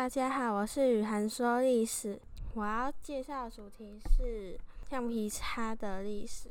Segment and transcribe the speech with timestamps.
[0.00, 2.18] 大家好，我是雨涵说历史。
[2.54, 6.48] 我要介绍的主题是橡皮擦的历史。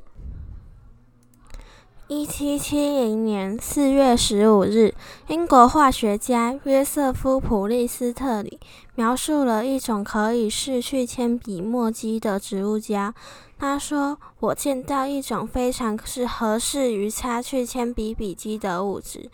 [2.06, 4.94] 一七七零年四月十五日，
[5.26, 8.60] 英国化学家约瑟夫·普利斯特里
[8.94, 13.12] 描述了一种可以拭去铅笔墨迹的植物胶。
[13.58, 19.28] 他说：“我见到一种非常是合适于擦去铅笔笔迹的物质。”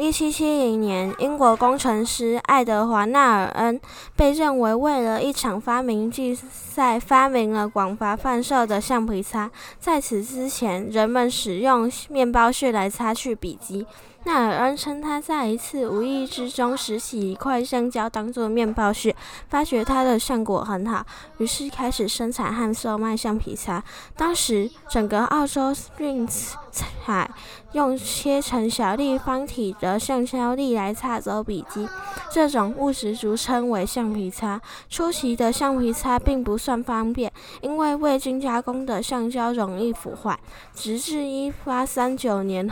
[0.00, 3.78] 一七七零年，英国工程师爱德华·纳尔恩
[4.16, 9.50] 被认为为了一场发明竞赛发明了广泛贩售的橡皮擦。
[9.78, 13.86] 在此之前，人们使用面包屑来擦去笔迹。
[14.24, 19.16] 纳尔恩称他在一次无意之中拾起一块橡胶当做面包屑，
[19.48, 21.04] 发觉它的效果很好，
[21.38, 23.82] 于是开始生产和售卖橡皮擦。
[24.16, 27.30] 当时，整个澳洲运采
[27.72, 31.88] 用切成小立方体的橡胶粒来擦走笔迹，
[32.30, 34.60] 这种物质俗称为橡皮擦。
[34.88, 40.38] 初期的橡皮擦并不算方便，因为未经加工的橡胶容易腐坏。
[40.74, 42.70] 直至一八三九年。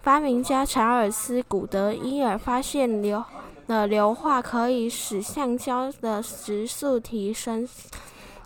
[0.00, 3.24] 发明家查尔斯·古德伊尔发现硫
[3.66, 7.68] 的硫化可以使橡胶的时速提升。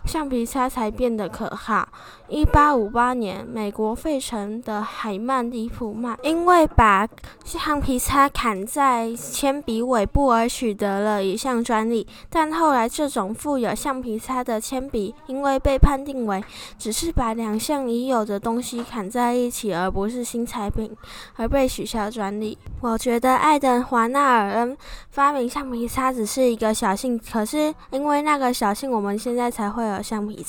[0.05, 1.87] 橡皮擦才变得可靠。
[2.27, 7.05] 一八五八年，美国费城的海曼·迪普曼因为把
[7.43, 12.07] 橡皮擦砍在铅笔尾部而取得了一项专利。
[12.29, 16.41] 但后来，这种富有橡皮擦的铅笔因为被判定为
[16.79, 20.89] 只是把两项已有的东西砍在一起，而不是新产品，
[21.35, 22.57] 而被取消专利。
[22.79, 24.77] 我觉得爱德华·纳尔恩
[25.09, 29.90] 发明橡皮擦只是一个小幸，可是因为那个小幸，我们现在才会。
[29.99, 30.37] 橡皮。